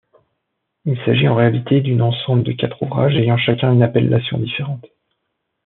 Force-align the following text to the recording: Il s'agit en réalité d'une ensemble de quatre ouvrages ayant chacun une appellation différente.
Il 0.85 0.97
s'agit 1.05 1.27
en 1.27 1.35
réalité 1.35 1.79
d'une 1.79 2.01
ensemble 2.01 2.41
de 2.41 2.53
quatre 2.53 2.81
ouvrages 2.81 3.13
ayant 3.17 3.37
chacun 3.37 3.71
une 3.71 3.83
appellation 3.83 4.39
différente. 4.39 4.87